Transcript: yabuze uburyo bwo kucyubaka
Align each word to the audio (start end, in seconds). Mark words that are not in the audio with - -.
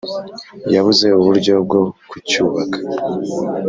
yabuze 0.73 1.07
uburyo 1.19 1.53
bwo 1.65 1.81
kucyubaka 2.09 2.77